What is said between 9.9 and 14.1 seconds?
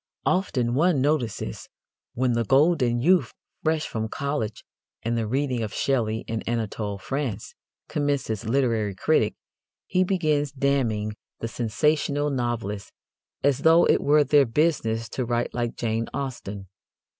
begins damning the sensational novelists as though it